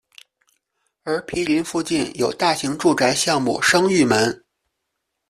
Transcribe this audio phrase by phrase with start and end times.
[1.03, 4.43] 而毗邻附近有大型住宅项目升御门。